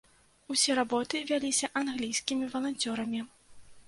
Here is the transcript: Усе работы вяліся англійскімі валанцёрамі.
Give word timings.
Усе 0.53 0.75
работы 0.79 1.19
вяліся 1.31 1.69
англійскімі 1.81 2.49
валанцёрамі. 2.55 3.21